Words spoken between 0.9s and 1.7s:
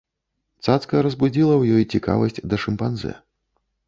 разбудзіла ў